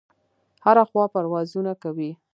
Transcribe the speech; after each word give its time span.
هره 0.65 0.83
خوا 0.89 1.05
پروازونه 1.13 1.71
کوي. 1.83 2.11